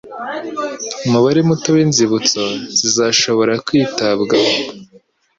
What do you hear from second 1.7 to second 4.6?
w inzibutso zizashobora kwitabwaho